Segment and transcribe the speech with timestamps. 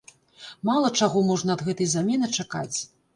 [0.69, 2.77] Мала чаго можна ад гэтай замены чакаць.